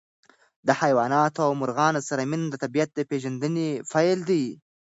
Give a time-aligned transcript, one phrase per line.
[0.67, 4.45] د حیواناتو او مرغانو سره مینه د طبیعت د پېژندنې پیل دی.